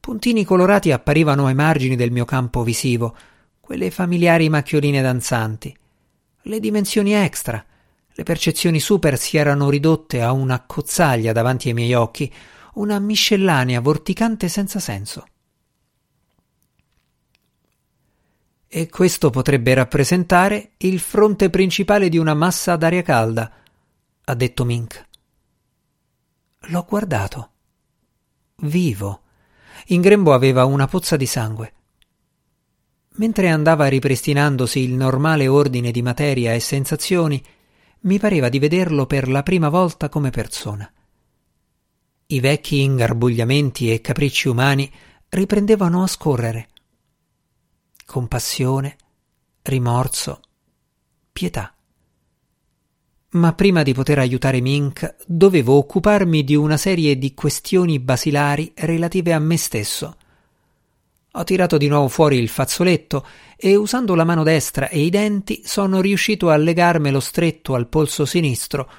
Puntini 0.00 0.44
colorati 0.44 0.90
apparivano 0.92 1.46
ai 1.46 1.54
margini 1.54 1.96
del 1.96 2.10
mio 2.10 2.24
campo 2.24 2.62
visivo, 2.62 3.16
quelle 3.60 3.90
familiari 3.90 4.48
macchioline 4.48 5.00
danzanti 5.00 5.76
le 6.44 6.60
dimensioni 6.60 7.12
extra. 7.12 7.62
Le 8.12 8.22
percezioni 8.22 8.80
super 8.80 9.18
si 9.18 9.36
erano 9.36 9.68
ridotte 9.68 10.22
a 10.22 10.32
una 10.32 10.62
cozzaglia 10.66 11.32
davanti 11.32 11.68
ai 11.68 11.74
miei 11.74 11.94
occhi, 11.94 12.32
una 12.74 12.98
miscellanea 12.98 13.80
vorticante 13.80 14.48
senza 14.48 14.78
senso. 14.78 15.26
E 18.72 18.88
questo 18.88 19.30
potrebbe 19.30 19.74
rappresentare 19.74 20.74
il 20.76 21.00
fronte 21.00 21.50
principale 21.50 22.08
di 22.08 22.18
una 22.18 22.34
massa 22.34 22.76
d'aria 22.76 23.02
calda, 23.02 23.52
ha 24.22 24.34
detto 24.34 24.64
Mink. 24.64 25.08
L'ho 26.68 26.86
guardato. 26.88 27.50
Vivo. 28.58 29.22
In 29.86 30.00
grembo 30.00 30.32
aveva 30.32 30.66
una 30.66 30.86
pozza 30.86 31.16
di 31.16 31.26
sangue. 31.26 31.72
Mentre 33.16 33.48
andava 33.48 33.88
ripristinandosi 33.88 34.78
il 34.78 34.92
normale 34.92 35.48
ordine 35.48 35.90
di 35.90 36.00
materia 36.00 36.54
e 36.54 36.60
sensazioni, 36.60 37.42
mi 38.02 38.20
pareva 38.20 38.48
di 38.48 38.60
vederlo 38.60 39.04
per 39.04 39.28
la 39.28 39.42
prima 39.42 39.68
volta 39.68 40.08
come 40.08 40.30
persona. 40.30 40.88
I 42.26 42.38
vecchi 42.38 42.82
ingarbugliamenti 42.82 43.92
e 43.92 44.00
capricci 44.00 44.46
umani 44.46 44.88
riprendevano 45.28 46.04
a 46.04 46.06
scorrere. 46.06 46.68
Compassione, 48.10 48.96
rimorso, 49.62 50.40
pietà. 51.30 51.72
Ma 53.30 53.52
prima 53.52 53.84
di 53.84 53.94
poter 53.94 54.18
aiutare 54.18 54.60
Mink 54.60 55.14
dovevo 55.26 55.76
occuparmi 55.76 56.42
di 56.42 56.56
una 56.56 56.76
serie 56.76 57.16
di 57.16 57.34
questioni 57.34 58.00
basilari 58.00 58.72
relative 58.74 59.32
a 59.32 59.38
me 59.38 59.56
stesso 59.56 60.16
ho 61.34 61.44
tirato 61.44 61.76
di 61.78 61.86
nuovo 61.86 62.08
fuori 62.08 62.38
il 62.38 62.48
fazzoletto 62.48 63.24
e 63.56 63.76
usando 63.76 64.16
la 64.16 64.24
mano 64.24 64.42
destra 64.42 64.88
e 64.88 64.98
i 64.98 65.10
denti 65.10 65.62
sono 65.64 66.00
riuscito 66.00 66.50
a 66.50 66.56
legarmelo 66.56 67.20
stretto 67.20 67.76
al 67.76 67.86
polso 67.86 68.24
sinistro, 68.24 68.90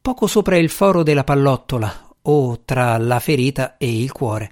poco 0.00 0.26
sopra 0.26 0.56
il 0.56 0.70
foro 0.70 1.04
della 1.04 1.22
pallottola 1.22 2.14
o 2.22 2.62
tra 2.64 2.98
la 2.98 3.20
ferita 3.20 3.76
e 3.76 4.02
il 4.02 4.10
cuore. 4.10 4.50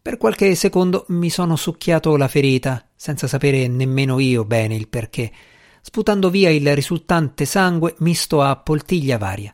Per 0.00 0.16
qualche 0.16 0.54
secondo 0.54 1.06
mi 1.08 1.30
sono 1.30 1.56
succhiato 1.56 2.16
la 2.16 2.26
ferita, 2.28 2.88
senza 3.02 3.26
sapere 3.26 3.66
nemmeno 3.66 4.20
io 4.20 4.44
bene 4.44 4.76
il 4.76 4.86
perché, 4.86 5.32
sputando 5.80 6.30
via 6.30 6.50
il 6.50 6.72
risultante 6.72 7.46
sangue 7.46 7.96
misto 7.98 8.42
a 8.42 8.54
poltiglia 8.54 9.18
varia. 9.18 9.52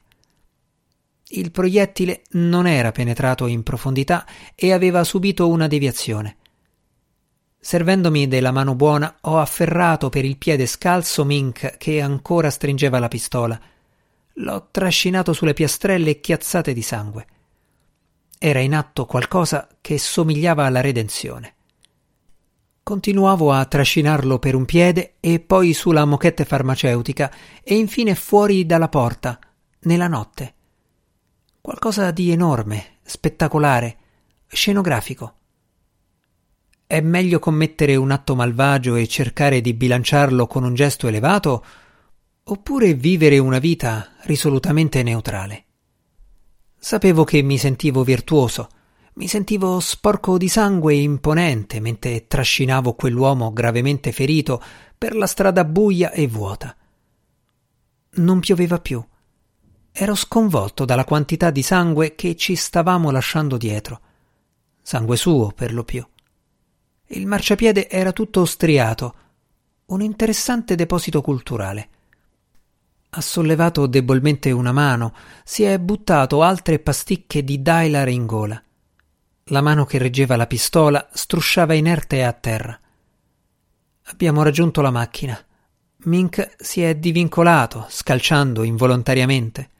Il 1.29 1.51
proiettile 1.51 2.25
non 2.33 2.67
era 2.67 2.93
penetrato 2.93 3.47
in 3.47 3.63
profondità 3.63 4.27
e 4.55 4.75
aveva 4.75 5.03
subito 5.03 5.49
una 5.49 5.67
deviazione. 5.67 6.37
Servendomi 7.59 8.29
della 8.29 8.51
mano 8.51 8.75
buona, 8.75 9.17
ho 9.23 9.39
afferrato 9.39 10.11
per 10.11 10.27
il 10.27 10.37
piede 10.37 10.67
scalzo 10.67 11.25
Mink 11.25 11.79
che 11.79 12.03
ancora 12.03 12.51
stringeva 12.51 12.99
la 12.99 13.09
pistola. 13.09 13.59
L'ho 14.35 14.69
trascinato 14.71 15.33
sulle 15.33 15.55
piastrelle 15.55 16.21
chiazzate 16.21 16.75
di 16.75 16.83
sangue. 16.83 17.27
Era 18.39 18.59
in 18.59 18.75
atto 18.75 19.07
qualcosa 19.07 19.67
che 19.81 19.97
somigliava 19.97 20.67
alla 20.67 20.83
redenzione. 20.83 21.55
Continuavo 22.89 23.53
a 23.53 23.67
trascinarlo 23.67 24.39
per 24.39 24.55
un 24.55 24.65
piede 24.65 25.17
e 25.21 25.41
poi 25.41 25.75
sulla 25.75 26.07
moquette 26.07 26.47
farmaceutica 26.47 27.31
e 27.63 27.75
infine 27.77 28.15
fuori 28.15 28.65
dalla 28.65 28.89
porta, 28.89 29.39
nella 29.81 30.09
notte. 30.09 30.55
Qualcosa 31.61 32.11
di 32.13 32.31
enorme, 32.31 32.97
spettacolare, 33.03 33.97
scenografico. 34.47 35.35
È 36.87 36.99
meglio 37.03 37.39
commettere 37.39 37.95
un 37.95 38.11
atto 38.11 38.35
malvagio 38.35 38.95
e 38.95 39.07
cercare 39.07 39.61
di 39.61 39.75
bilanciarlo 39.75 40.47
con 40.47 40.65
un 40.65 40.73
gesto 40.73 41.09
elevato, 41.09 41.63
oppure 42.43 42.95
vivere 42.95 43.37
una 43.37 43.59
vita 43.59 44.13
risolutamente 44.23 45.03
neutrale. 45.03 45.65
Sapevo 46.79 47.25
che 47.25 47.43
mi 47.43 47.59
sentivo 47.59 48.03
virtuoso, 48.03 48.71
mi 49.19 49.27
sentivo 49.27 49.81
sporco 49.81 50.39
di 50.39 50.49
sangue 50.49 50.95
e 50.95 51.03
imponente 51.03 51.81
mentre 51.81 52.29
trascinavo 52.29 52.95
quell'uomo 52.95 53.53
gravemente 53.53 54.13
ferito 54.13 54.63
per 54.97 55.17
la 55.17 55.27
strada 55.27 55.65
buia 55.65 56.13
e 56.13 56.29
vuota. 56.29 56.77
Non 58.11 58.39
pioveva 58.39 58.79
più. 58.79 59.05
Ero 59.91 60.15
sconvolto 60.15 60.85
dalla 60.85 61.05
quantità 61.05 61.51
di 61.51 61.63
sangue 61.63 62.15
che 62.15 62.37
ci 62.37 62.55
stavamo 62.55 63.11
lasciando 63.11 63.57
dietro. 63.57 64.01
Sangue 64.81 65.17
suo, 65.17 65.51
per 65.51 65.75
lo 65.75 65.83
più. 65.83 66.07
Il 67.07 67.27
marciapiede 67.27 67.89
era 67.89 68.13
tutto 68.13 68.45
striato, 68.45 69.15
un 69.87 70.01
interessante 70.01 70.77
deposito 70.77 71.23
culturale. 71.23 71.89
Ha 73.11 73.21
sollevato 73.21 73.89
debolmente 73.89 74.53
una 74.53 74.71
mano, 74.71 75.13
si 75.43 75.65
è 75.65 75.77
buttato 75.81 76.45
altre 76.45 76.79
pasticche 76.79 77.43
di 77.43 77.61
Dailar 77.61 78.09
in 78.11 78.25
gola. 78.25 78.63
La 79.51 79.61
mano 79.61 79.85
che 79.85 79.99
reggeva 79.99 80.37
la 80.37 80.47
pistola 80.47 81.09
strusciava 81.13 81.75
inerte 81.75 82.25
a 82.25 82.33
terra. 82.33 82.79
Abbiamo 84.05 84.43
raggiunto 84.43 84.81
la 84.81 84.91
macchina. 84.91 85.39
Mink 86.05 86.55
si 86.59 86.83
è 86.83 86.95
divincolato, 86.95 87.87
scalciando 87.89 88.63
involontariamente. 88.63 89.71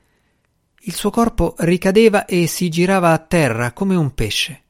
Il 0.81 0.95
suo 0.95 1.11
corpo 1.11 1.55
ricadeva 1.59 2.25
e 2.25 2.47
si 2.47 2.69
girava 2.69 3.13
a 3.13 3.19
terra 3.19 3.73
come 3.73 3.95
un 3.95 4.15
pesce 4.15 4.63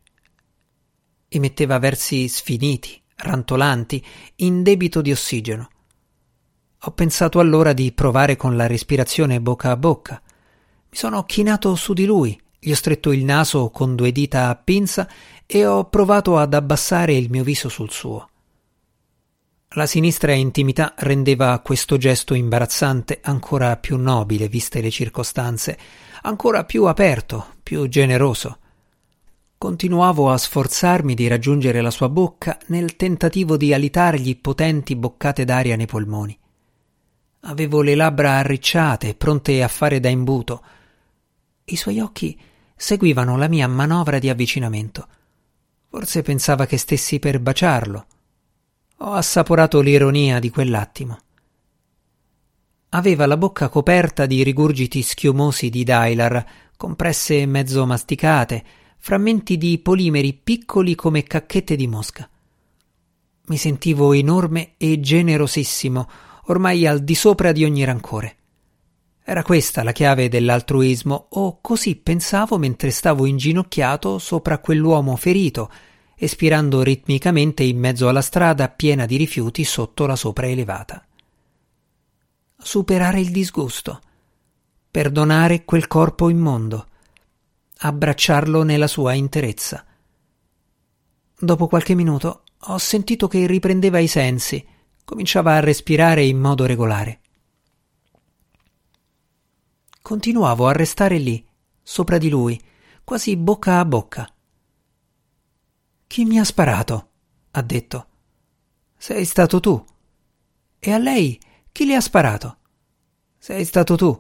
emetteva 1.28 1.78
versi 1.78 2.26
sfiniti, 2.26 3.00
rantolanti, 3.17 4.05
in 4.37 4.62
debito 4.62 5.00
di 5.02 5.12
ossigeno. 5.12 5.69
Ho 6.83 6.90
pensato 6.93 7.38
allora 7.38 7.73
di 7.73 7.93
provare 7.93 8.37
con 8.37 8.57
la 8.57 8.67
respirazione 8.67 9.40
bocca 9.40 9.71
a 9.71 9.76
bocca. 9.76 10.23
Mi 10.90 10.97
sono 10.97 11.25
chinato 11.25 11.75
su 11.75 11.93
di 11.93 12.07
lui, 12.07 12.40
gli 12.58 12.70
ho 12.70 12.74
stretto 12.74 13.12
il 13.12 13.24
naso 13.24 13.70
con 13.70 13.94
due 13.94 14.12
dita 14.12 14.48
a 14.48 14.56
pinza 14.56 15.08
e 15.46 15.66
ho 15.66 15.88
provato 15.88 16.36
ad 16.36 16.54
abbassare 16.54 17.14
il 17.14 17.30
mio 17.30 17.44
viso 17.44 17.68
sul 17.68 17.90
suo. 17.90 18.28
La 19.72 19.86
sinistra 19.86 20.32
intimità 20.32 20.94
rendeva 20.96 21.58
questo 21.60 21.98
gesto 21.98 22.34
imbarazzante 22.34 23.20
ancora 23.22 23.76
più 23.76 23.96
nobile 23.98 24.48
viste 24.48 24.80
le 24.80 24.90
circostanze, 24.90 25.78
ancora 26.22 26.64
più 26.64 26.84
aperto, 26.84 27.54
più 27.62 27.86
generoso. 27.86 28.58
Continuavo 29.58 30.30
a 30.30 30.38
sforzarmi 30.38 31.14
di 31.14 31.28
raggiungere 31.28 31.80
la 31.80 31.90
sua 31.90 32.08
bocca 32.08 32.58
nel 32.68 32.96
tentativo 32.96 33.56
di 33.56 33.74
alitargli 33.74 34.40
potenti 34.40 34.96
boccate 34.96 35.44
d'aria 35.44 35.76
nei 35.76 35.86
polmoni. 35.86 36.38
Avevo 37.40 37.82
le 37.82 37.94
labbra 37.94 38.36
arricciate, 38.36 39.14
pronte 39.14 39.62
a 39.62 39.68
fare 39.68 40.00
da 40.00 40.08
imbuto. 40.08 40.62
I 41.71 41.76
suoi 41.76 42.00
occhi 42.00 42.39
seguivano 42.75 43.37
la 43.37 43.47
mia 43.47 43.69
manovra 43.69 44.19
di 44.19 44.31
avvicinamento. 44.31 45.07
Forse 45.91 46.23
pensava 46.23 46.65
che 46.65 46.78
stessi 46.78 47.19
per 47.19 47.41
baciarlo. 47.41 48.07
Ho 48.99 49.13
assaporato 49.13 49.81
l'ironia 49.81 50.39
di 50.39 50.49
quell'attimo. 50.49 51.19
Aveva 52.91 53.26
la 53.26 53.37
bocca 53.37 53.69
coperta 53.69 54.25
di 54.25 54.43
rigurgiti 54.43 55.02
schiumosi 55.02 55.69
di 55.69 55.85
Dailar, 55.85 56.45
compresse 56.75 57.45
mezzo 57.45 57.85
masticate, 57.85 58.65
frammenti 58.97 59.59
di 59.59 59.78
polimeri 59.78 60.33
piccoli 60.33 60.95
come 60.95 61.23
cacchette 61.23 61.76
di 61.76 61.87
mosca. 61.87 62.28
Mi 63.49 63.57
sentivo 63.59 64.15
enorme 64.15 64.73
e 64.78 65.00
generosissimo, 65.00 66.09
ormai 66.47 66.87
al 66.87 67.00
di 67.00 67.15
sopra 67.15 67.52
di 67.52 67.65
ogni 67.65 67.85
rancore. 67.85 68.37
Era 69.30 69.43
questa 69.43 69.82
la 69.82 69.93
chiave 69.93 70.30
dell'altruismo, 70.30 71.26
o 71.32 71.60
così 71.60 71.97
pensavo 71.97 72.56
mentre 72.56 72.91
stavo 72.91 73.26
inginocchiato 73.26 74.19
sopra 74.19 74.58
quell'uomo 74.58 75.17
ferito, 75.17 75.71
espirando 76.17 76.80
ritmicamente 76.80 77.62
in 77.62 77.78
mezzo 77.78 78.08
alla 78.08 78.23
strada 78.23 78.71
piena 78.71 79.04
di 79.04 79.19
rifiuti 79.19 79.64
sotto 79.64 80.06
la 80.06 80.17
sopraelevata. 80.17 81.06
Superare 82.56 83.21
il 83.21 83.30
disgusto, 83.30 84.00
perdonare 84.91 85.67
quel 85.67 85.88
corpo 85.88 86.30
immondo, 86.30 86.86
abbracciarlo 87.80 88.62
nella 88.62 88.86
sua 88.86 89.12
interezza. 89.12 89.84
Dopo 91.38 91.67
qualche 91.67 91.95
minuto 91.95 92.45
ho 92.60 92.78
sentito 92.78 93.28
che 93.28 93.47
riprendeva 93.47 93.99
i 93.99 94.08
sensi, 94.08 94.67
cominciava 95.04 95.52
a 95.56 95.60
respirare 95.60 96.25
in 96.25 96.38
modo 96.38 96.64
regolare. 96.64 97.21
Continuavo 100.08 100.66
a 100.66 100.73
restare 100.73 101.18
lì, 101.18 101.47
sopra 101.82 102.16
di 102.16 102.30
lui, 102.30 102.58
quasi 103.04 103.36
bocca 103.36 103.78
a 103.78 103.84
bocca. 103.84 104.26
Chi 106.06 106.25
mi 106.25 106.38
ha 106.38 106.44
sparato? 106.44 107.10
ha 107.50 107.60
detto. 107.60 108.06
Sei 108.97 109.26
stato 109.26 109.60
tu. 109.60 109.84
E 110.78 110.92
a 110.92 110.97
lei 110.97 111.38
chi 111.71 111.84
le 111.84 111.94
ha 111.94 112.00
sparato? 112.00 112.56
Sei 113.36 113.66
stato 113.66 113.97
tu. 113.97 114.18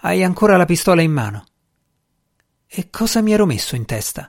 Hai 0.00 0.24
ancora 0.24 0.56
la 0.56 0.64
pistola 0.64 1.00
in 1.00 1.12
mano. 1.12 1.44
E 2.66 2.90
cosa 2.90 3.22
mi 3.22 3.30
ero 3.30 3.46
messo 3.46 3.76
in 3.76 3.84
testa? 3.84 4.28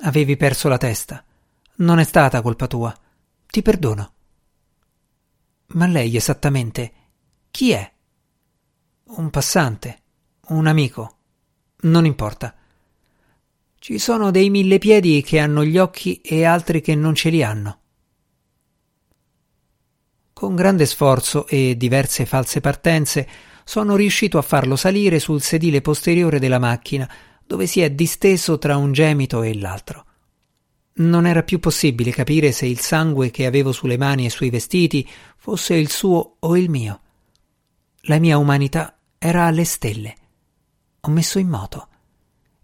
Avevi 0.00 0.36
perso 0.36 0.68
la 0.68 0.76
testa. 0.76 1.24
Non 1.76 1.98
è 1.98 2.04
stata 2.04 2.42
colpa 2.42 2.66
tua. 2.66 2.94
Ti 3.46 3.62
perdono. 3.62 4.12
Ma 5.68 5.86
lei 5.86 6.16
esattamente 6.16 6.92
chi 7.50 7.70
è? 7.70 7.90
Un 9.12 9.28
passante, 9.30 10.02
un 10.50 10.68
amico. 10.68 11.16
Non 11.80 12.04
importa. 12.04 12.54
Ci 13.76 13.98
sono 13.98 14.30
dei 14.30 14.50
mille 14.50 14.78
piedi 14.78 15.20
che 15.22 15.40
hanno 15.40 15.64
gli 15.64 15.78
occhi 15.78 16.20
e 16.20 16.44
altri 16.44 16.80
che 16.80 16.94
non 16.94 17.16
ce 17.16 17.30
li 17.30 17.42
hanno. 17.42 17.78
Con 20.32 20.54
grande 20.54 20.86
sforzo 20.86 21.48
e 21.48 21.76
diverse 21.76 22.24
false 22.24 22.60
partenze 22.60 23.28
sono 23.64 23.96
riuscito 23.96 24.38
a 24.38 24.42
farlo 24.42 24.76
salire 24.76 25.18
sul 25.18 25.42
sedile 25.42 25.80
posteriore 25.80 26.38
della 26.38 26.60
macchina, 26.60 27.10
dove 27.44 27.66
si 27.66 27.80
è 27.80 27.90
disteso 27.90 28.58
tra 28.58 28.76
un 28.76 28.92
gemito 28.92 29.42
e 29.42 29.58
l'altro. 29.58 30.04
Non 30.92 31.26
era 31.26 31.42
più 31.42 31.58
possibile 31.58 32.12
capire 32.12 32.52
se 32.52 32.66
il 32.66 32.78
sangue 32.78 33.32
che 33.32 33.46
avevo 33.46 33.72
sulle 33.72 33.98
mani 33.98 34.26
e 34.26 34.30
sui 34.30 34.50
vestiti 34.50 35.06
fosse 35.36 35.74
il 35.74 35.90
suo 35.90 36.36
o 36.38 36.56
il 36.56 36.70
mio. 36.70 37.00
La 38.04 38.18
mia 38.18 38.38
umanità 38.38 38.94
era 39.22 39.44
alle 39.44 39.64
stelle. 39.64 40.14
Ho 41.02 41.10
messo 41.10 41.38
in 41.38 41.46
moto. 41.46 41.88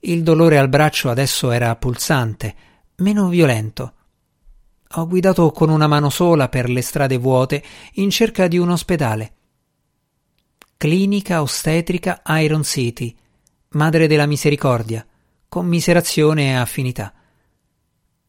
Il 0.00 0.22
dolore 0.22 0.56
al 0.56 0.70
braccio 0.70 1.10
adesso 1.10 1.50
era 1.50 1.76
pulsante, 1.76 2.54
meno 2.96 3.28
violento. 3.28 3.92
Ho 4.94 5.06
guidato 5.06 5.50
con 5.50 5.68
una 5.68 5.86
mano 5.86 6.08
sola 6.08 6.48
per 6.48 6.70
le 6.70 6.80
strade 6.80 7.18
vuote 7.18 7.62
in 7.94 8.08
cerca 8.08 8.48
di 8.48 8.56
un 8.56 8.70
ospedale. 8.70 9.34
Clinica 10.78 11.42
Ostetrica 11.42 12.22
Iron 12.38 12.64
City, 12.64 13.14
Madre 13.72 14.06
della 14.06 14.24
Misericordia, 14.24 15.06
commiserazione 15.50 16.52
e 16.52 16.54
affinità. 16.54 17.12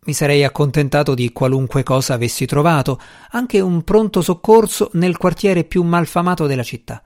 Mi 0.02 0.14
sarei 0.14 0.44
accontentato 0.44 1.14
di 1.16 1.32
qualunque 1.32 1.84
cosa 1.84 2.16
avessi 2.16 2.46
trovato, 2.46 3.00
anche 3.30 3.62
un 3.62 3.84
pronto 3.84 4.22
soccorso 4.22 4.90
nel 4.94 5.16
quartiere 5.16 5.64
più 5.64 5.82
malfamato 5.84 6.46
della 6.46 6.64
città. 6.64 7.02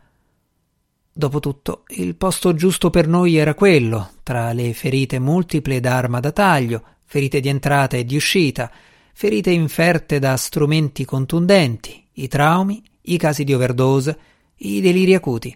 Dopotutto, 1.14 1.84
il 1.90 2.16
posto 2.16 2.54
giusto 2.54 2.90
per 2.90 3.08
noi 3.08 3.36
era 3.36 3.54
quello, 3.54 4.12
tra 4.24 4.54
le 4.54 4.74
ferite 4.74 5.20
multiple 5.20 5.82
d'arma 5.82 6.22
da 6.22 6.32
taglio, 6.32 6.84
ferite 7.04 7.42
di 7.42 7.50
entrata 7.50 7.98
e 7.98 8.06
di 8.06 8.16
uscita, 8.16 8.72
ferite 9.14 9.52
inferte 9.52 10.20
da 10.20 10.38
strumenti 10.38 11.04
contundenti, 11.04 12.08
i 12.14 12.28
traumi, 12.30 12.82
i 13.04 13.18
casi 13.18 13.44
di 13.44 13.54
overdose, 13.54 14.18
i 14.56 14.80
deliri 14.80 15.14
acuti. 15.14 15.56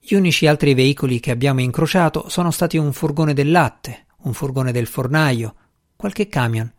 Gli 0.00 0.14
unici 0.14 0.46
altri 0.48 0.74
veicoli 0.74 1.20
che 1.20 1.30
abbiamo 1.30 1.60
incrociato 1.60 2.28
sono 2.28 2.50
stati 2.50 2.76
un 2.76 2.92
furgone 2.92 3.34
del 3.34 3.50
latte, 3.52 4.06
un 4.24 4.32
furgone 4.32 4.72
del 4.72 4.88
fornaio, 4.88 5.54
qualche 5.94 6.28
camion. 6.28 6.70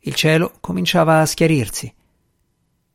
Il 0.00 0.14
cielo 0.14 0.52
cominciava 0.60 1.20
a 1.20 1.26
schiarirsi. 1.26 1.94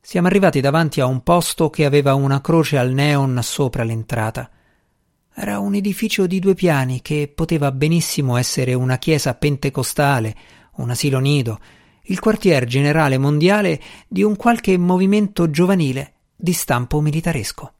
Siamo 0.01 0.27
arrivati 0.27 0.61
davanti 0.61 1.01
a 1.01 1.05
un 1.05 1.21
posto 1.21 1.69
che 1.69 1.85
aveva 1.85 2.15
una 2.15 2.41
croce 2.41 2.77
al 2.77 2.93
neon 2.93 3.39
sopra 3.43 3.83
l'entrata. 3.83 4.49
Era 5.33 5.59
un 5.59 5.75
edificio 5.75 6.25
di 6.25 6.39
due 6.39 6.55
piani 6.55 7.01
che 7.01 7.31
poteva 7.33 7.71
benissimo 7.71 8.37
essere 8.37 8.73
una 8.73 8.97
chiesa 8.97 9.35
pentecostale, 9.35 10.35
un 10.77 10.89
asilo 10.89 11.19
nido, 11.19 11.59
il 12.03 12.19
quartier 12.19 12.65
generale 12.65 13.17
mondiale 13.17 13.79
di 14.07 14.23
un 14.23 14.35
qualche 14.35 14.77
movimento 14.77 15.49
giovanile 15.49 16.13
di 16.35 16.53
stampo 16.53 17.01
militaresco. 17.01 17.73